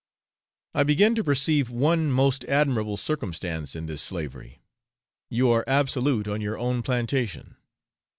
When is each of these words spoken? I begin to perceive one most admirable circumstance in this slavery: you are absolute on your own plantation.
I 0.73 0.81
begin 0.81 1.13
to 1.13 1.23
perceive 1.23 1.69
one 1.69 2.11
most 2.11 2.43
admirable 2.45 2.97
circumstance 2.97 3.75
in 3.75 3.85
this 3.85 4.01
slavery: 4.01 4.63
you 5.29 5.51
are 5.51 5.63
absolute 5.67 6.27
on 6.27 6.41
your 6.41 6.57
own 6.57 6.81
plantation. 6.81 7.55